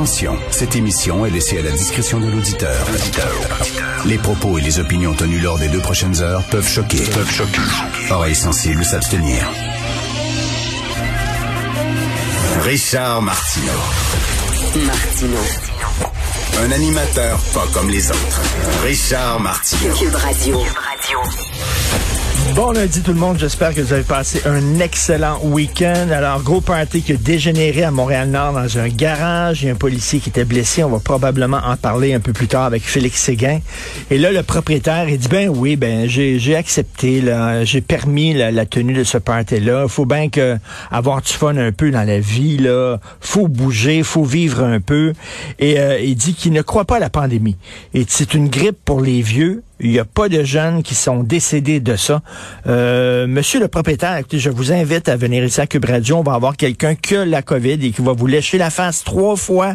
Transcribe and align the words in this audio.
Attention, 0.00 0.38
cette 0.50 0.76
émission 0.76 1.26
est 1.26 1.30
laissée 1.30 1.58
à 1.58 1.62
la 1.62 1.72
discrétion 1.72 2.20
de 2.20 2.26
l'auditeur. 2.26 2.86
Les 4.06 4.16
propos 4.16 4.56
et 4.56 4.62
les 4.62 4.80
opinions 4.80 5.12
tenues 5.12 5.40
lors 5.40 5.58
des 5.58 5.68
deux 5.68 5.80
prochaines 5.80 6.22
heures 6.22 6.42
peuvent 6.44 6.66
choquer. 6.66 7.04
Peuvent 7.12 7.30
choquer. 7.30 7.60
Oreilles 8.08 8.34
sensibles 8.34 8.82
s'abstenir. 8.82 9.46
Richard 12.62 13.20
Martineau. 13.20 14.86
Martino. 14.86 15.38
Un 16.62 16.72
animateur 16.72 17.38
pas 17.52 17.66
comme 17.74 17.90
les 17.90 18.10
autres. 18.10 18.40
Richard 18.82 19.38
Martineau. 19.38 19.94
Cube 19.96 20.14
Radio. 20.14 20.62
Bon 22.54 22.72
lundi 22.72 23.00
tout 23.00 23.12
le 23.12 23.18
monde, 23.18 23.38
j'espère 23.38 23.72
que 23.74 23.80
vous 23.80 23.92
avez 23.92 24.02
passé 24.02 24.42
un 24.44 24.80
excellent 24.80 25.38
week-end. 25.44 26.08
Alors, 26.12 26.42
gros 26.42 26.60
party 26.60 27.00
qui 27.00 27.12
a 27.12 27.16
dégénéré 27.16 27.84
à 27.84 27.92
Montréal-Nord 27.92 28.54
dans 28.54 28.78
un 28.78 28.88
garage. 28.88 29.62
Il 29.62 29.66
y 29.66 29.68
a 29.68 29.72
un 29.72 29.76
policier 29.76 30.18
qui 30.18 30.30
était 30.30 30.44
blessé. 30.44 30.82
On 30.82 30.90
va 30.90 30.98
probablement 30.98 31.60
en 31.64 31.76
parler 31.76 32.12
un 32.12 32.18
peu 32.18 32.32
plus 32.32 32.48
tard 32.48 32.64
avec 32.64 32.82
Félix 32.82 33.22
Séguin. 33.22 33.60
Et 34.10 34.18
là, 34.18 34.32
le 34.32 34.42
propriétaire, 34.42 35.08
il 35.08 35.16
dit, 35.16 35.28
ben 35.28 35.48
oui, 35.48 35.76
ben 35.76 36.08
j'ai 36.08 36.56
accepté, 36.56 37.20
là, 37.20 37.64
j'ai 37.64 37.80
permis 37.80 38.34
la, 38.34 38.66
tenue 38.66 38.94
de 38.94 39.04
ce 39.04 39.18
party-là. 39.18 39.86
Faut 39.86 40.06
bien 40.06 40.28
que 40.28 40.58
avoir 40.90 41.22
du 41.22 41.32
fun 41.32 41.56
un 41.56 41.72
peu 41.72 41.90
dans 41.92 42.06
la 42.06 42.18
vie, 42.18 42.58
là. 42.58 42.98
Faut 43.20 43.46
bouger, 43.46 44.02
faut 44.02 44.24
vivre 44.24 44.64
un 44.64 44.80
peu. 44.80 45.12
Et 45.60 45.78
euh, 45.78 46.00
il 46.00 46.16
dit 46.16 46.34
qu'il 46.34 46.52
ne 46.52 46.62
croit 46.62 46.84
pas 46.84 46.96
à 46.96 47.00
la 47.00 47.10
pandémie. 47.10 47.56
Et 47.94 48.04
c'est 48.08 48.34
une 48.34 48.48
grippe 48.48 48.78
pour 48.84 49.00
les 49.00 49.22
vieux 49.22 49.62
il 49.80 49.90
n'y 49.90 49.98
a 49.98 50.04
pas 50.04 50.28
de 50.28 50.42
jeunes 50.42 50.82
qui 50.82 50.94
sont 50.94 51.22
décédés 51.22 51.80
de 51.80 51.96
ça. 51.96 52.22
Euh, 52.66 53.26
monsieur 53.26 53.60
le 53.60 53.68
propriétaire, 53.68 54.22
je 54.30 54.50
vous 54.50 54.72
invite 54.72 55.08
à 55.08 55.16
venir 55.16 55.44
ici 55.44 55.60
à 55.60 55.66
Cube 55.66 55.84
Radio. 55.84 56.16
On 56.16 56.22
va 56.22 56.34
avoir 56.34 56.56
quelqu'un 56.56 56.94
que 56.94 57.16
la 57.16 57.42
COVID 57.42 57.86
et 57.86 57.90
qui 57.90 58.02
va 58.02 58.12
vous 58.12 58.26
lécher 58.26 58.58
la 58.58 58.70
face 58.70 59.04
trois 59.04 59.36
fois 59.36 59.74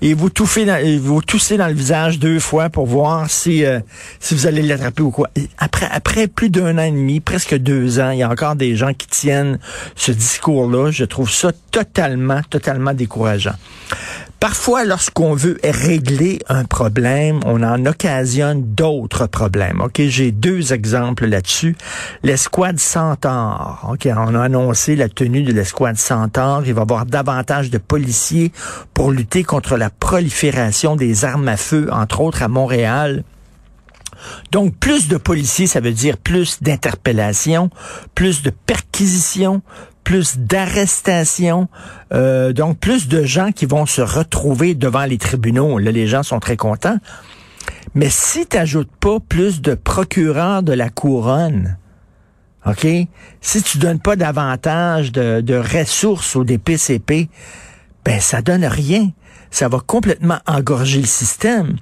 et 0.00 0.14
vous 0.14 0.30
touffez 0.30 0.98
vous 0.98 1.22
toussez 1.22 1.56
dans 1.56 1.66
le 1.66 1.74
visage 1.74 2.18
deux 2.18 2.38
fois 2.38 2.70
pour 2.70 2.86
voir 2.86 3.28
si 3.30 3.64
euh, 3.64 3.80
si 4.20 4.34
vous 4.34 4.46
allez 4.46 4.62
l'attraper 4.62 5.02
ou 5.02 5.10
quoi. 5.10 5.28
Après 5.58 5.88
après 5.90 6.28
plus 6.28 6.50
d'un 6.50 6.78
an 6.78 6.82
et 6.82 6.90
demi, 6.90 7.20
presque 7.20 7.56
deux 7.56 8.00
ans, 8.00 8.10
il 8.10 8.18
y 8.18 8.22
a 8.22 8.30
encore 8.30 8.56
des 8.56 8.76
gens 8.76 8.94
qui 8.94 9.06
tiennent 9.06 9.58
ce 9.96 10.12
discours-là. 10.12 10.90
Je 10.90 11.04
trouve 11.04 11.30
ça 11.30 11.50
totalement 11.70 12.40
totalement 12.48 12.94
décourageant. 12.94 13.54
Parfois, 14.40 14.84
lorsqu'on 14.84 15.34
veut 15.34 15.58
régler 15.64 16.38
un 16.48 16.64
problème, 16.64 17.40
on 17.44 17.60
en 17.64 17.84
occasionne 17.86 18.62
d'autres 18.62 19.26
problèmes. 19.26 19.80
Ok, 19.80 20.00
j'ai 20.06 20.30
deux 20.30 20.72
exemples 20.72 21.26
là-dessus. 21.26 21.76
L'escouade 22.22 22.78
Centaure. 22.78 23.88
Ok, 23.90 24.08
on 24.16 24.36
a 24.36 24.44
annoncé 24.44 24.94
la 24.94 25.08
tenue 25.08 25.42
de 25.42 25.52
l'escouade 25.52 25.96
Centaure. 25.96 26.62
Il 26.66 26.74
va 26.74 26.82
y 26.82 26.82
avoir 26.82 27.04
davantage 27.04 27.70
de 27.70 27.78
policiers 27.78 28.52
pour 28.94 29.10
lutter 29.10 29.42
contre 29.42 29.76
la 29.76 29.87
prolifération 29.90 30.96
des 30.96 31.24
armes 31.24 31.48
à 31.48 31.56
feu, 31.56 31.88
entre 31.92 32.20
autres 32.20 32.42
à 32.42 32.48
Montréal. 32.48 33.24
Donc, 34.50 34.76
plus 34.76 35.08
de 35.08 35.16
policiers, 35.16 35.66
ça 35.66 35.80
veut 35.80 35.92
dire 35.92 36.16
plus 36.16 36.62
d'interpellations, 36.62 37.70
plus 38.14 38.42
de 38.42 38.50
perquisitions, 38.50 39.62
plus 40.04 40.38
d'arrestations, 40.38 41.68
euh, 42.12 42.52
donc 42.52 42.78
plus 42.78 43.08
de 43.08 43.24
gens 43.24 43.52
qui 43.52 43.66
vont 43.66 43.86
se 43.86 44.00
retrouver 44.00 44.74
devant 44.74 45.04
les 45.04 45.18
tribunaux. 45.18 45.78
Là, 45.78 45.90
les 45.90 46.06
gens 46.06 46.22
sont 46.22 46.40
très 46.40 46.56
contents. 46.56 46.96
Mais 47.94 48.08
si 48.10 48.46
tu 48.46 48.56
n'ajoutes 48.56 48.90
pas 49.00 49.18
plus 49.20 49.60
de 49.60 49.74
procureurs 49.74 50.62
de 50.62 50.72
la 50.72 50.88
couronne, 50.88 51.76
OK? 52.66 52.86
Si 53.40 53.62
tu 53.62 53.78
donnes 53.78 54.00
pas 54.00 54.16
davantage 54.16 55.12
de, 55.12 55.40
de 55.40 55.54
ressources 55.54 56.36
au 56.36 56.44
DPCP, 56.44 57.28
ben 58.04 58.20
ça 58.20 58.42
donne 58.42 58.64
rien. 58.64 59.10
Ça 59.50 59.68
va 59.68 59.80
complètement 59.80 60.38
engorger 60.46 61.00
le 61.00 61.06
système. 61.06 61.76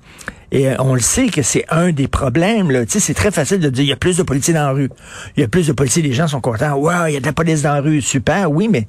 Et 0.52 0.68
euh, 0.68 0.76
on 0.78 0.94
le 0.94 1.00
sait 1.00 1.26
que 1.26 1.42
c'est 1.42 1.64
un 1.68 1.90
des 1.90 2.08
problèmes. 2.08 2.70
Là. 2.70 2.84
C'est 2.86 3.14
très 3.14 3.30
facile 3.30 3.60
de 3.60 3.68
dire 3.68 3.84
il 3.84 3.88
y 3.88 3.92
a 3.92 3.96
plus 3.96 4.16
de 4.16 4.22
policiers 4.22 4.54
dans 4.54 4.66
la 4.66 4.72
rue. 4.72 4.90
Il 5.36 5.40
y 5.40 5.44
a 5.44 5.48
plus 5.48 5.66
de 5.66 5.72
policiers, 5.72 6.02
les 6.02 6.12
gens 6.12 6.28
sont 6.28 6.40
contents. 6.40 6.74
Wow, 6.74 7.06
il 7.08 7.14
y 7.14 7.16
a 7.16 7.20
de 7.20 7.26
la 7.26 7.32
police 7.32 7.62
dans 7.62 7.74
la 7.74 7.80
rue, 7.80 8.00
super, 8.00 8.50
oui, 8.50 8.68
mais 8.68 8.86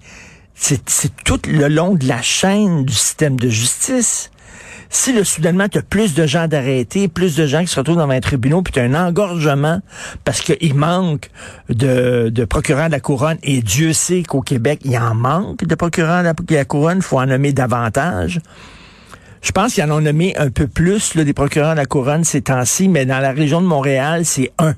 c'est 0.56 0.84
tout 1.24 1.40
le 1.48 1.68
long 1.68 1.96
de 1.96 2.08
la 2.08 2.22
chaîne 2.22 2.86
du 2.86 2.94
système 2.94 3.40
de 3.40 3.50
justice. 3.50 4.32
Si 4.90 5.14
le 5.14 5.24
soudainement 5.24 5.68
tu 5.68 5.78
as 5.78 5.82
plus 5.82 6.14
de 6.14 6.26
gens 6.26 6.48
d'arrêtés, 6.48 7.08
plus 7.08 7.36
de 7.36 7.46
gens 7.46 7.62
qui 7.62 7.68
se 7.68 7.80
retrouvent 7.80 7.98
dans 7.98 8.10
un 8.10 8.20
tribunal, 8.20 8.62
puis 8.64 8.74
tu 8.74 8.80
as 8.80 8.84
un 8.84 8.94
engorgement 8.94 9.82
parce 10.24 10.42
qu'il 10.42 10.74
manque 10.76 11.30
de, 11.70 12.30
de 12.30 12.46
procureurs 12.46 12.88
de 12.88 12.94
la 12.94 13.00
couronne, 13.00 13.38
et 13.44 13.62
Dieu 13.62 13.94
sait 13.94 14.24
qu'au 14.24 14.42
Québec, 14.42 14.80
il 14.86 14.98
en 14.98 15.16
manque 15.16 15.66
de 15.66 15.76
procureurs 15.76 16.24
de 16.24 16.54
la 16.54 16.66
couronne, 16.66 17.02
faut 17.02 17.20
en 17.20 17.26
nommer 17.26 17.54
davantage. 17.54 18.40
Je 19.42 19.52
pense 19.52 19.74
qu'il 19.74 19.84
y 19.84 19.88
en 19.88 19.96
a 19.96 20.02
nommé 20.02 20.36
un 20.38 20.50
peu 20.50 20.68
plus 20.68 21.16
là, 21.16 21.24
des 21.24 21.34
procureurs 21.34 21.72
de 21.72 21.78
la 21.78 21.86
couronne 21.86 22.24
ces 22.24 22.42
temps-ci, 22.42 22.88
mais 22.88 23.06
dans 23.06 23.20
la 23.20 23.32
région 23.32 23.62
de 23.62 23.68
Montréal, 23.68 24.26
c'est 24.26 24.52
un. 24.58 24.76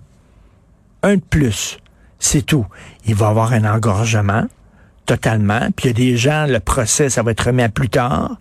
Un 1.01 1.15
de 1.15 1.21
plus. 1.21 1.77
C'est 2.19 2.45
tout. 2.45 2.65
Il 3.05 3.15
va 3.15 3.27
y 3.27 3.29
avoir 3.29 3.53
un 3.53 3.63
engorgement 3.63 4.45
totalement. 5.09 5.69
Puis 5.75 5.85
il 5.85 5.87
y 5.87 5.89
a 5.89 6.11
des 6.11 6.17
gens, 6.17 6.45
le 6.45 6.59
procès, 6.59 7.09
ça 7.09 7.23
va 7.23 7.31
être 7.31 7.47
remis 7.47 7.63
à 7.63 7.69
plus 7.69 7.89
tard. 7.89 8.37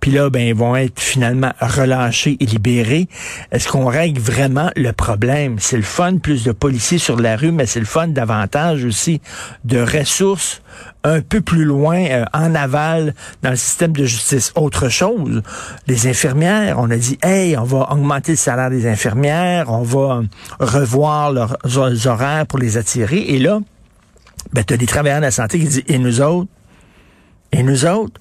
Puis 0.00 0.10
là, 0.10 0.28
ben, 0.28 0.42
ils 0.42 0.54
vont 0.54 0.76
être 0.76 1.00
finalement 1.00 1.52
relâchés 1.58 2.36
et 2.38 2.44
libérés. 2.44 3.08
Est-ce 3.50 3.66
qu'on 3.68 3.86
règle 3.86 4.20
vraiment 4.20 4.70
le 4.76 4.92
problème? 4.92 5.56
C'est 5.58 5.78
le 5.78 5.82
fun, 5.82 6.18
plus 6.18 6.44
de 6.44 6.52
policiers 6.52 6.98
sur 6.98 7.18
la 7.18 7.34
rue, 7.34 7.50
mais 7.50 7.64
c'est 7.64 7.80
le 7.80 7.86
fun 7.86 8.08
davantage 8.08 8.84
aussi 8.84 9.22
de 9.64 9.78
ressources 9.78 10.60
un 11.02 11.22
peu 11.22 11.40
plus 11.40 11.64
loin, 11.64 12.04
euh, 12.04 12.24
en 12.34 12.54
aval, 12.54 13.14
dans 13.42 13.50
le 13.50 13.56
système 13.56 13.92
de 13.92 14.04
justice. 14.04 14.52
Autre 14.54 14.90
chose, 14.90 15.42
les 15.86 16.06
infirmières, 16.06 16.78
on 16.78 16.90
a 16.90 16.96
dit, 16.96 17.18
hey, 17.22 17.56
on 17.56 17.64
va 17.64 17.90
augmenter 17.90 18.32
le 18.32 18.36
salaire 18.36 18.70
des 18.70 18.86
infirmières, 18.86 19.70
on 19.70 19.82
va 19.82 20.22
revoir 20.60 21.32
leurs 21.32 22.06
horaires 22.06 22.46
pour 22.46 22.58
les 22.58 22.76
attirer. 22.76 23.18
Et 23.18 23.38
là, 23.38 23.60
ben, 24.52 24.64
tu 24.64 24.74
as 24.74 24.76
des 24.76 24.86
travailleurs 24.86 25.20
de 25.20 25.26
la 25.26 25.30
santé 25.30 25.58
qui 25.58 25.66
disent, 25.66 25.82
et 25.88 25.98
nous 25.98 26.20
autres? 26.20 26.48
Et 27.52 27.62
nous 27.62 27.84
autres? 27.84 28.20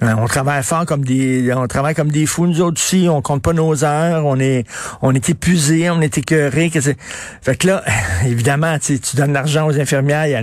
Ben, 0.00 0.16
on 0.18 0.26
travaille 0.26 0.62
fort 0.62 0.86
comme 0.86 1.04
des, 1.04 1.52
on 1.52 1.66
travaille 1.66 1.94
comme 1.94 2.10
des 2.10 2.24
fous, 2.24 2.46
nous 2.46 2.62
autres 2.62 2.80
aussi, 2.80 3.06
on 3.10 3.20
compte 3.20 3.42
pas 3.42 3.52
nos 3.52 3.84
heures, 3.84 4.24
on 4.24 4.40
est, 4.40 4.64
on 5.02 5.14
est 5.14 5.28
épuisés, 5.28 5.90
on 5.90 6.00
est 6.00 6.16
écœurés. 6.16 6.70
Que 6.70 6.80
fait 6.80 7.56
que 7.56 7.66
là, 7.66 7.84
évidemment, 8.26 8.78
tu 8.78 8.98
donnes 9.14 9.34
l'argent 9.34 9.66
aux 9.66 9.78
infirmières, 9.78 10.42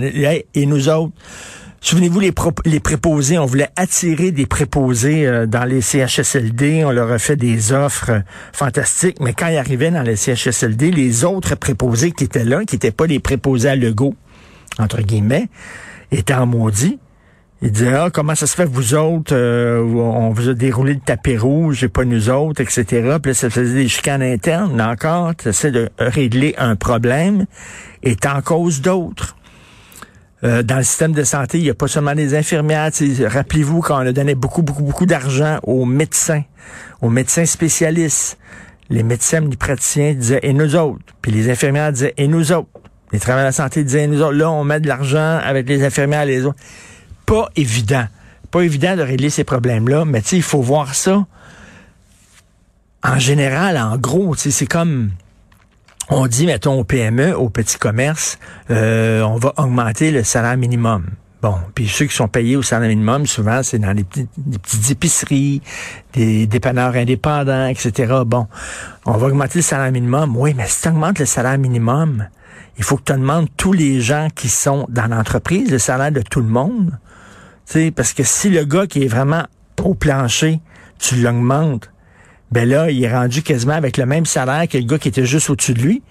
et 0.54 0.66
nous 0.66 0.88
autres, 0.88 1.12
Souvenez-vous, 1.80 2.18
les, 2.18 2.32
les 2.64 2.80
préposés, 2.80 3.38
on 3.38 3.46
voulait 3.46 3.68
attirer 3.76 4.32
des 4.32 4.46
préposés 4.46 5.26
euh, 5.26 5.46
dans 5.46 5.64
les 5.64 5.80
CHSLD, 5.80 6.84
on 6.84 6.90
leur 6.90 7.12
a 7.12 7.18
fait 7.18 7.36
des 7.36 7.72
offres 7.72 8.10
euh, 8.10 8.20
fantastiques, 8.52 9.18
mais 9.20 9.32
quand 9.32 9.46
ils 9.46 9.58
arrivaient 9.58 9.92
dans 9.92 10.02
les 10.02 10.16
CHSLD, 10.16 10.90
les 10.90 11.24
autres 11.24 11.54
préposés 11.54 12.10
qui 12.10 12.24
étaient 12.24 12.44
là, 12.44 12.64
qui 12.64 12.74
n'étaient 12.74 12.90
pas 12.90 13.06
les 13.06 13.20
préposés 13.20 13.68
à 13.68 13.76
Lego, 13.76 14.16
entre 14.78 15.02
guillemets, 15.02 15.48
étaient 16.12 16.34
en 16.34 16.46
maudit. 16.46 16.98
Ils 17.60 17.72
disaient, 17.72 17.94
ah, 17.94 18.08
comment 18.12 18.36
ça 18.36 18.46
se 18.46 18.54
fait, 18.54 18.66
vous 18.66 18.94
autres, 18.94 19.34
euh, 19.34 19.82
on 19.82 20.30
vous 20.30 20.48
a 20.48 20.54
déroulé 20.54 20.94
le 20.94 21.00
tapis 21.00 21.36
rouge 21.36 21.82
et 21.82 21.88
pas 21.88 22.04
nous 22.04 22.30
autres, 22.30 22.60
etc. 22.60 22.84
Puis 23.20 23.30
là, 23.30 23.34
ça 23.34 23.50
faisait 23.50 23.74
des 23.74 23.88
chicanes 23.88 24.22
internes. 24.22 24.76
Là 24.76 24.90
encore, 24.90 25.34
tu 25.34 25.48
essaies 25.48 25.72
de 25.72 25.88
régler 25.98 26.54
un 26.56 26.76
problème 26.76 27.46
et 28.04 28.16
en 28.26 28.42
cause 28.42 28.80
d'autres. 28.80 29.34
Euh, 30.44 30.62
dans 30.62 30.76
le 30.76 30.84
système 30.84 31.12
de 31.12 31.24
santé, 31.24 31.58
il 31.58 31.64
n'y 31.64 31.70
a 31.70 31.74
pas 31.74 31.88
seulement 31.88 32.12
les 32.12 32.36
infirmières. 32.36 32.90
Rappelez-vous 33.26 33.80
quand 33.80 33.96
on 33.96 34.06
a 34.06 34.12
donné 34.12 34.36
beaucoup, 34.36 34.62
beaucoup, 34.62 34.84
beaucoup 34.84 35.06
d'argent 35.06 35.58
aux 35.64 35.84
médecins, 35.84 36.44
aux 37.00 37.10
médecins 37.10 37.44
spécialistes. 37.44 38.38
Les 38.88 39.02
médecins, 39.02 39.40
les 39.40 39.56
praticiens 39.56 40.14
disaient, 40.14 40.40
et 40.42 40.52
nous 40.52 40.76
autres? 40.76 41.02
Puis 41.20 41.32
les 41.32 41.50
infirmières 41.50 41.92
disaient, 41.92 42.14
et 42.16 42.28
nous 42.28 42.52
autres? 42.52 42.68
Les 43.12 43.20
travailleurs 43.20 43.44
de 43.44 43.48
la 43.48 43.52
santé 43.52 43.84
disaient, 43.84 44.06
nous 44.06 44.20
autres. 44.20 44.34
Là, 44.34 44.50
on 44.50 44.64
met 44.64 44.80
de 44.80 44.88
l'argent 44.88 45.38
avec 45.42 45.68
les 45.68 45.84
infirmières 45.84 46.24
les 46.24 46.44
autres. 46.44 46.58
Pas 47.26 47.48
évident. 47.56 48.06
Pas 48.50 48.62
évident 48.62 48.96
de 48.96 49.02
régler 49.02 49.30
ces 49.30 49.44
problèmes-là, 49.44 50.04
mais 50.04 50.22
tu 50.22 50.28
sais, 50.28 50.36
il 50.36 50.42
faut 50.42 50.62
voir 50.62 50.94
ça 50.94 51.26
en 53.02 53.18
général, 53.18 53.76
en 53.76 53.96
gros. 53.96 54.34
C'est 54.34 54.66
comme 54.66 55.10
on 56.10 56.26
dit, 56.26 56.46
mettons, 56.46 56.78
au 56.80 56.84
PME, 56.84 57.36
au 57.36 57.50
petit 57.50 57.78
commerce, 57.78 58.38
euh, 58.70 59.22
on 59.22 59.36
va 59.36 59.52
augmenter 59.56 60.10
le 60.10 60.24
salaire 60.24 60.56
minimum. 60.56 61.06
Bon, 61.40 61.54
puis 61.72 61.86
ceux 61.86 62.06
qui 62.06 62.16
sont 62.16 62.26
payés 62.26 62.56
au 62.56 62.62
salaire 62.62 62.88
minimum, 62.88 63.26
souvent, 63.26 63.62
c'est 63.62 63.78
dans 63.78 63.92
les, 63.92 64.02
petites, 64.02 64.90
épiceries, 64.90 65.62
des 66.12 66.48
dépanneurs 66.48 66.96
indépendants, 66.96 67.68
etc. 67.68 68.12
Bon, 68.26 68.48
on 69.06 69.12
va 69.12 69.28
augmenter 69.28 69.60
le 69.60 69.62
salaire 69.62 69.92
minimum. 69.92 70.36
Oui, 70.36 70.52
mais 70.56 70.66
si 70.66 70.82
tu 70.82 70.88
augmentes 70.88 71.20
le 71.20 71.26
salaire 71.26 71.58
minimum, 71.58 72.26
il 72.76 72.82
faut 72.82 72.96
que 72.96 73.04
tu 73.04 73.12
demandes 73.12 73.48
tous 73.56 73.72
les 73.72 74.00
gens 74.00 74.28
qui 74.34 74.48
sont 74.48 74.86
dans 74.88 75.06
l'entreprise, 75.06 75.70
le 75.70 75.78
salaire 75.78 76.10
de 76.10 76.22
tout 76.22 76.40
le 76.40 76.48
monde. 76.48 76.98
sais, 77.64 77.92
parce 77.92 78.12
que 78.12 78.24
si 78.24 78.50
le 78.50 78.64
gars 78.64 78.88
qui 78.88 79.04
est 79.04 79.08
vraiment 79.08 79.44
au 79.84 79.94
plancher, 79.94 80.60
tu 80.98 81.16
l'augmentes, 81.16 81.90
ben 82.50 82.68
là, 82.68 82.90
il 82.90 83.02
est 83.04 83.12
rendu 83.12 83.42
quasiment 83.42 83.74
avec 83.74 83.96
le 83.96 84.06
même 84.06 84.26
salaire 84.26 84.66
que 84.68 84.76
le 84.76 84.84
gars 84.84 84.98
qui 84.98 85.08
était 85.08 85.26
juste 85.26 85.50
au-dessus 85.50 85.74
de 85.74 85.82
lui. 85.82 86.02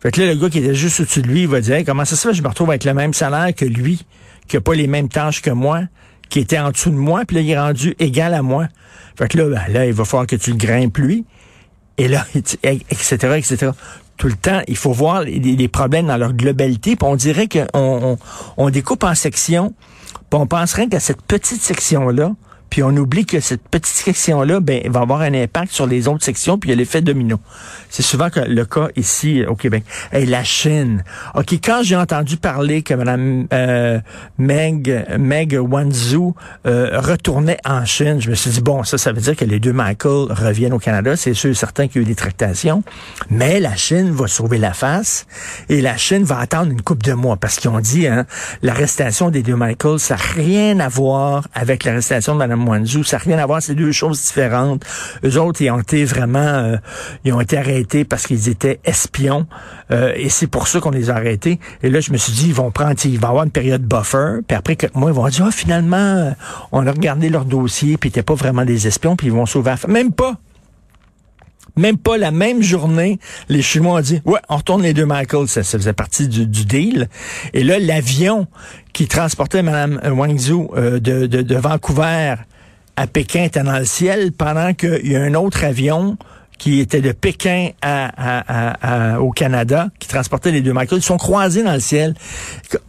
Fait 0.00 0.10
que 0.10 0.20
là, 0.20 0.32
le 0.32 0.40
gars 0.40 0.50
qui 0.50 0.58
était 0.58 0.74
juste 0.74 1.00
au-dessus 1.00 1.22
de 1.22 1.28
lui, 1.28 1.42
il 1.42 1.48
va 1.48 1.60
dire 1.60 1.82
comment 1.84 2.04
ça 2.04 2.16
se 2.16 2.26
fait, 2.26 2.34
je 2.34 2.42
me 2.42 2.48
retrouve 2.48 2.70
avec 2.70 2.84
le 2.84 2.94
même 2.94 3.12
salaire 3.12 3.54
que 3.54 3.64
lui, 3.64 4.04
qui 4.48 4.56
a 4.56 4.60
pas 4.60 4.74
les 4.74 4.86
mêmes 4.86 5.08
tâches 5.08 5.42
que 5.42 5.50
moi, 5.50 5.82
qui 6.28 6.40
était 6.40 6.58
en 6.58 6.70
dessous 6.70 6.90
de 6.90 6.96
moi, 6.96 7.22
puis 7.26 7.36
là, 7.36 7.42
il 7.42 7.50
est 7.50 7.58
rendu 7.58 7.94
égal 7.98 8.34
à 8.34 8.42
moi. 8.42 8.68
Fait 9.16 9.28
que 9.28 9.38
là, 9.38 9.48
ben, 9.48 9.72
là, 9.72 9.86
il 9.86 9.92
va 9.92 10.04
falloir 10.04 10.26
que 10.26 10.36
tu 10.36 10.50
le 10.50 10.56
grimpes 10.56 10.98
lui. 10.98 11.24
Et 11.96 12.08
là, 12.08 12.24
etc., 12.34 13.16
etc. 13.36 13.70
Tout 14.16 14.28
le 14.28 14.34
temps, 14.34 14.62
il 14.66 14.76
faut 14.76 14.92
voir 14.92 15.22
les, 15.22 15.68
problèmes 15.68 16.06
dans 16.06 16.16
leur 16.16 16.32
globalité. 16.32 16.96
Puis 16.96 17.08
on 17.08 17.16
dirait 17.16 17.48
qu'on 17.48 18.18
on, 18.56 18.70
découpe 18.70 19.04
en 19.04 19.14
sections, 19.14 19.74
puis 20.30 20.40
on 20.40 20.46
penserait 20.46 20.88
qu'à 20.88 21.00
cette 21.00 21.22
petite 21.22 21.62
section-là, 21.62 22.32
puis 22.70 22.82
on 22.82 22.90
oublie 22.96 23.26
que 23.26 23.40
cette 23.40 23.62
petite 23.62 23.86
section-là 23.86 24.60
ben, 24.60 24.82
va 24.90 25.00
avoir 25.00 25.20
un 25.20 25.34
impact 25.34 25.72
sur 25.72 25.86
les 25.86 26.08
autres 26.08 26.24
sections, 26.24 26.58
puis 26.58 26.68
il 26.68 26.72
y 26.72 26.74
a 26.74 26.76
l'effet 26.76 27.00
domino. 27.00 27.40
C'est 27.88 28.02
souvent 28.02 28.28
le 28.34 28.64
cas 28.64 28.88
ici 28.96 29.44
au 29.46 29.54
Québec. 29.54 29.84
Et 30.12 30.26
la 30.26 30.44
Chine. 30.44 31.04
OK, 31.34 31.52
quand 31.64 31.80
j'ai 31.82 31.96
entendu 31.96 32.36
parler 32.36 32.82
que 32.82 32.94
Mme 32.94 33.46
euh, 33.52 34.00
Meg, 34.38 35.06
Meg 35.18 35.58
Wanzhou 35.60 36.34
euh, 36.66 37.00
retournait 37.00 37.58
en 37.64 37.84
Chine, 37.84 38.20
je 38.20 38.30
me 38.30 38.34
suis 38.34 38.50
dit, 38.50 38.60
bon, 38.60 38.82
ça, 38.84 38.98
ça 38.98 39.12
veut 39.12 39.20
dire 39.20 39.36
que 39.36 39.44
les 39.44 39.60
deux 39.60 39.72
Michael 39.72 40.26
reviennent 40.30 40.72
au 40.72 40.78
Canada. 40.78 41.16
C'est 41.16 41.34
sûr 41.34 41.50
et 41.50 41.54
certain 41.54 41.88
qu'il 41.88 42.02
y 42.02 42.04
a 42.04 42.06
eu 42.06 42.08
des 42.08 42.14
tractations. 42.14 42.82
Mais 43.30 43.60
la 43.60 43.76
Chine 43.76 44.10
va 44.10 44.26
sauver 44.26 44.58
la 44.58 44.72
face 44.72 45.26
et 45.68 45.80
la 45.80 45.96
Chine 45.96 46.24
va 46.24 46.38
attendre 46.38 46.70
une 46.70 46.82
coupe 46.82 47.02
de 47.02 47.12
mois 47.12 47.36
parce 47.36 47.56
qu'ils 47.56 47.70
ont 47.70 47.80
dit, 47.80 48.06
hein, 48.06 48.26
l'arrestation 48.62 49.30
des 49.30 49.42
deux 49.42 49.56
Michael, 49.56 49.98
ça 49.98 50.14
n'a 50.14 50.20
rien 50.34 50.80
à 50.80 50.88
voir 50.88 51.48
avec 51.54 51.84
l'arrestation 51.84 52.34
de 52.34 52.38
Mme 52.38 52.57
ça 53.04 53.16
n'a 53.18 53.22
rien 53.22 53.38
à 53.38 53.46
voir, 53.46 53.62
c'est 53.62 53.74
deux 53.74 53.92
choses 53.92 54.22
différentes. 54.22 54.84
Eux 55.24 55.38
autres, 55.38 55.62
ils 55.62 55.70
ont 55.70 55.80
été 55.80 56.04
vraiment, 56.04 56.38
euh, 56.38 56.76
ils 57.24 57.32
ont 57.32 57.40
été 57.40 57.56
arrêtés 57.56 58.04
parce 58.04 58.26
qu'ils 58.26 58.48
étaient 58.48 58.80
espions. 58.84 59.46
Euh, 59.90 60.12
et 60.16 60.28
c'est 60.28 60.46
pour 60.46 60.68
ça 60.68 60.80
qu'on 60.80 60.90
les 60.90 61.10
a 61.10 61.16
arrêtés. 61.16 61.58
Et 61.82 61.90
là, 61.90 62.00
je 62.00 62.12
me 62.12 62.16
suis 62.16 62.32
dit, 62.32 62.48
ils 62.48 62.54
vont 62.54 62.70
prendre, 62.70 62.94
il 63.04 63.18
va 63.18 63.28
y 63.28 63.30
avoir 63.30 63.44
une 63.44 63.50
période 63.50 63.82
buffer. 63.82 64.40
Puis 64.46 64.56
après 64.56 64.76
quelques 64.76 64.94
mois, 64.94 65.10
ils 65.10 65.16
vont 65.16 65.28
dire, 65.28 65.46
ah, 65.48 65.52
finalement, 65.52 65.96
euh, 65.96 66.30
on 66.72 66.86
a 66.86 66.92
regardé 66.92 67.28
leur 67.28 67.44
dossier, 67.44 67.96
puis 67.96 68.08
ils 68.08 68.12
n'étaient 68.12 68.22
pas 68.22 68.34
vraiment 68.34 68.64
des 68.64 68.86
espions, 68.86 69.16
puis 69.16 69.28
ils 69.28 69.32
vont 69.32 69.46
sauver. 69.46 69.74
Même 69.88 70.12
pas. 70.12 70.34
Même 71.78 71.96
pas 71.96 72.18
la 72.18 72.30
même 72.30 72.62
journée, 72.62 73.18
les 73.48 73.62
Chinois 73.62 73.98
ont 73.98 74.00
dit, 74.00 74.20
ouais, 74.24 74.40
on 74.48 74.56
retourne 74.56 74.82
les 74.82 74.92
deux 74.92 75.06
Michael, 75.06 75.48
ça, 75.48 75.62
faisait 75.62 75.92
partie 75.92 76.28
du, 76.28 76.46
deal. 76.46 77.08
Et 77.54 77.64
là, 77.64 77.78
l'avion 77.78 78.46
qui 78.92 79.06
transportait 79.06 79.62
Mme 79.62 80.00
Wang 80.12 80.36
Zhou 80.38 80.70
de, 80.76 80.98
de, 80.98 81.26
de 81.26 81.54
Vancouver 81.56 82.34
à 82.96 83.06
Pékin 83.06 83.44
était 83.44 83.62
dans 83.62 83.78
le 83.78 83.84
ciel 83.84 84.32
pendant 84.32 84.74
qu'il 84.74 85.06
y 85.06 85.14
a 85.14 85.22
un 85.22 85.34
autre 85.34 85.64
avion 85.64 86.18
qui 86.58 86.80
était 86.80 87.00
de 87.00 87.12
Pékin 87.12 87.70
à, 87.82 89.20
au 89.20 89.30
Canada, 89.30 89.88
qui 89.98 90.08
transportait 90.08 90.50
les 90.50 90.60
deux 90.60 90.72
Michael, 90.72 90.98
ils 90.98 91.02
sont 91.02 91.16
croisés 91.16 91.62
dans 91.62 91.72
le 91.72 91.80
ciel. 91.80 92.14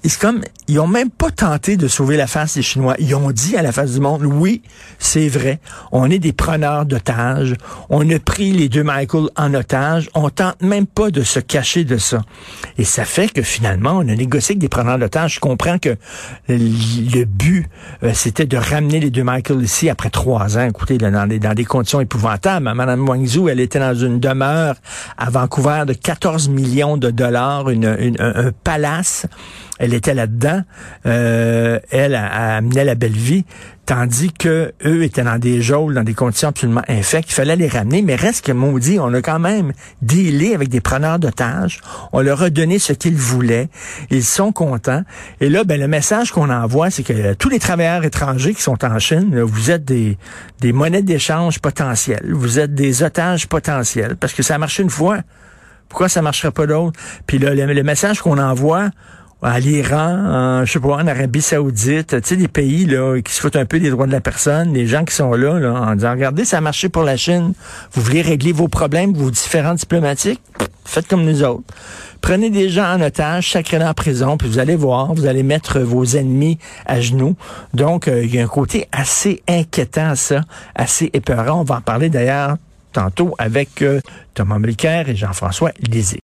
C'est 0.03 0.19
comme, 0.19 0.41
ils 0.67 0.79
ont 0.79 0.87
même 0.87 1.09
pas 1.09 1.31
tenté 1.31 1.77
de 1.77 1.87
sauver 1.87 2.17
la 2.17 2.27
face 2.27 2.55
des 2.55 2.61
Chinois. 2.61 2.95
Ils 2.99 3.15
ont 3.15 3.31
dit 3.31 3.55
à 3.55 3.61
la 3.61 3.71
face 3.71 3.93
du 3.93 3.99
monde, 3.99 4.23
oui, 4.23 4.61
c'est 4.97 5.27
vrai, 5.27 5.59
on 5.91 6.09
est 6.09 6.19
des 6.19 6.33
preneurs 6.33 6.85
d'otages, 6.85 7.55
on 7.89 8.09
a 8.09 8.19
pris 8.19 8.51
les 8.51 8.69
deux 8.69 8.83
Michael 8.83 9.29
en 9.35 9.53
otage, 9.53 10.09
on 10.13 10.29
tente 10.29 10.61
même 10.61 10.87
pas 10.87 11.11
de 11.11 11.21
se 11.21 11.39
cacher 11.39 11.83
de 11.83 11.97
ça. 11.97 12.21
Et 12.77 12.83
ça 12.83 13.05
fait 13.05 13.31
que 13.31 13.41
finalement, 13.41 13.93
on 13.93 14.07
a 14.07 14.15
négocié 14.15 14.53
avec 14.53 14.59
des 14.59 14.69
preneurs 14.69 14.97
d'otages. 14.97 15.35
Je 15.35 15.39
comprends 15.39 15.77
que 15.77 15.95
le 16.47 17.23
but, 17.25 17.67
euh, 18.03 18.11
c'était 18.13 18.45
de 18.45 18.57
ramener 18.57 18.99
les 18.99 19.09
deux 19.11 19.23
Michael 19.23 19.61
ici 19.61 19.89
après 19.89 20.09
trois 20.09 20.57
ans, 20.57 20.67
écoutez, 20.67 20.97
dans, 20.97 21.27
des, 21.27 21.39
dans 21.39 21.53
des 21.53 21.65
conditions 21.65 22.01
épouvantables. 22.01 22.73
Madame 22.73 23.07
Wangzhou, 23.07 23.49
elle 23.49 23.58
elle 23.59 23.65
était 23.65 23.79
dans 23.79 23.93
une 23.93 24.19
demeure 24.19 24.75
à 25.17 25.29
Vancouver 25.29 25.83
de 25.85 25.93
14 25.93 26.47
millions 26.47 26.95
de 26.95 27.11
dollars, 27.11 27.67
un, 27.67 28.51
palace. 28.63 29.25
Elle 29.79 29.93
était 29.93 30.13
là-dedans. 30.13 30.61
Euh, 31.05 31.79
elle 31.89 32.13
a, 32.13 32.55
amené 32.57 32.83
la 32.83 32.95
belle 32.95 33.11
vie. 33.11 33.45
Tandis 33.85 34.31
que 34.31 34.73
eux 34.85 35.03
étaient 35.03 35.23
dans 35.23 35.39
des 35.39 35.63
geôles, 35.63 35.95
dans 35.95 36.03
des 36.03 36.13
conditions 36.13 36.49
absolument 36.49 36.83
infectes. 36.87 37.31
Il 37.31 37.33
fallait 37.33 37.55
les 37.55 37.67
ramener. 37.67 38.03
Mais 38.03 38.15
reste 38.15 38.45
que 38.45 38.51
maudit, 38.51 38.99
on 38.99 39.11
a 39.13 39.21
quand 39.21 39.39
même 39.39 39.73
dealé 40.03 40.53
avec 40.53 40.69
des 40.69 40.81
preneurs 40.81 41.17
d'otages. 41.17 41.79
On 42.13 42.21
leur 42.21 42.43
a 42.43 42.51
donné 42.51 42.77
ce 42.77 42.93
qu'ils 42.93 43.15
voulaient. 43.15 43.69
Ils 44.11 44.23
sont 44.23 44.51
contents. 44.51 45.03
Et 45.41 45.49
là, 45.49 45.63
ben, 45.63 45.79
le 45.79 45.87
message 45.87 46.31
qu'on 46.31 46.51
envoie, 46.51 46.91
c'est 46.91 47.03
que 47.03 47.33
tous 47.33 47.49
les 47.49 47.57
travailleurs 47.57 48.03
étrangers 48.03 48.53
qui 48.53 48.61
sont 48.61 48.85
en 48.85 48.99
Chine, 48.99 49.39
vous 49.41 49.71
êtes 49.71 49.85
des, 49.85 50.17
des 50.59 50.73
monnaies 50.73 51.01
d'échange 51.01 51.59
potentielles. 51.59 52.29
Vous 52.31 52.59
êtes 52.59 52.75
des 52.75 53.01
otages 53.01 53.47
potentiels. 53.47 54.17
Parce 54.17 54.33
que 54.33 54.43
ça 54.43 54.55
a 54.55 54.57
marché 54.59 54.83
une 54.83 54.91
fois. 54.91 55.19
Pourquoi 55.87 56.09
ça 56.09 56.21
marcherait 56.21 56.51
pas 56.51 56.67
d'autre? 56.67 56.99
Puis 57.25 57.39
là, 57.39 57.55
le 57.55 57.83
message 57.83 58.21
qu'on 58.21 58.37
envoie, 58.37 58.91
à 59.41 59.59
l'Iran, 59.59 60.65
je 60.65 60.71
sais 60.71 60.79
pas, 60.79 60.95
en 60.95 61.07
Arabie 61.07 61.41
Saoudite, 61.41 62.21
tu 62.21 62.27
sais, 62.27 62.35
des 62.35 62.47
pays 62.47 62.85
là, 62.85 63.21
qui 63.21 63.33
se 63.33 63.39
foutent 63.39 63.55
un 63.55 63.65
peu 63.65 63.79
des 63.79 63.89
droits 63.89 64.07
de 64.07 64.11
la 64.11 64.19
personne, 64.21 64.73
les 64.73 64.85
gens 64.85 65.05
qui 65.05 65.15
sont 65.15 65.33
là, 65.33 65.59
là 65.59 65.73
en 65.73 65.95
disant, 65.95 66.11
regardez, 66.11 66.43
ça 66.43 66.57
a 66.57 66.61
marché 66.61 66.89
pour 66.89 67.03
la 67.03 67.15
Chine, 67.15 67.53
vous 67.93 68.01
voulez 68.01 68.21
régler 68.21 68.51
vos 68.51 68.67
problèmes, 68.67 69.13
vos 69.13 69.31
différents 69.31 69.75
diplomatiques, 69.75 70.41
faites 70.83 71.07
comme 71.07 71.23
nous 71.23 71.43
autres. 71.43 71.63
Prenez 72.21 72.49
des 72.49 72.69
gens 72.69 72.95
en 72.95 73.01
otage, 73.01 73.51
sacrez-les 73.51 73.85
en 73.85 73.93
prison, 73.93 74.37
puis 74.37 74.49
vous 74.49 74.59
allez 74.59 74.75
voir, 74.75 75.13
vous 75.13 75.25
allez 75.25 75.43
mettre 75.43 75.79
vos 75.79 76.03
ennemis 76.03 76.57
à 76.85 76.99
genoux. 76.99 77.35
Donc, 77.73 78.07
euh, 78.07 78.23
il 78.23 78.35
y 78.35 78.39
a 78.39 78.43
un 78.43 78.47
côté 78.47 78.87
assez 78.91 79.41
inquiétant 79.47 80.09
à 80.09 80.15
ça, 80.15 80.41
assez 80.75 81.09
épeurant. 81.13 81.61
On 81.61 81.63
va 81.63 81.75
en 81.75 81.81
parler 81.81 82.09
d'ailleurs 82.09 82.57
tantôt 82.91 83.35
avec 83.37 83.81
euh, 83.81 84.01
Thomas 84.33 84.59
Mulcair 84.59 85.07
et 85.07 85.15
Jean-François 85.15 85.71
Lisée. 85.79 86.17